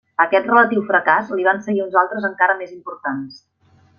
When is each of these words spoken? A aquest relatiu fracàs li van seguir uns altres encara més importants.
A 0.21 0.25
aquest 0.27 0.47
relatiu 0.51 0.81
fracàs 0.87 1.29
li 1.41 1.45
van 1.49 1.61
seguir 1.67 1.85
uns 1.85 1.99
altres 2.03 2.27
encara 2.31 2.57
més 2.63 2.75
importants. 2.79 3.39